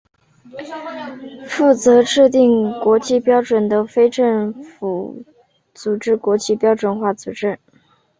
[1.47, 5.23] 负责制定国际标准的非政府
[5.75, 7.59] 组织国际标准化组织。